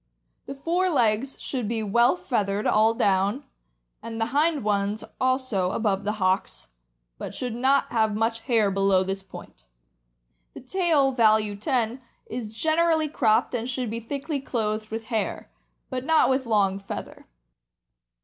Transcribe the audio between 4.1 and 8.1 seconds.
the hind ones also, above the hocks, but should not